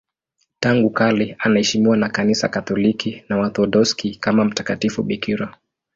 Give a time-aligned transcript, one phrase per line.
[0.59, 5.57] Tangu kale anaheshimiwa na Kanisa Katoliki na Waorthodoksi kama mtakatifu bikira.